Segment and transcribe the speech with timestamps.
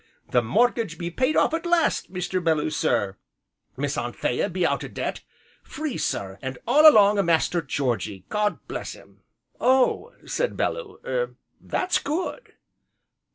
[0.31, 2.43] The mortgage be paid off at last, Mr.
[2.43, 3.17] Belloo, sir,
[3.77, 5.21] Miss Anthea be out o' debt,
[5.61, 9.21] free, sir, an' all along o' Master Georgy, God bless him!"
[9.59, 12.53] "Oh!" said Bellew," er that's good!"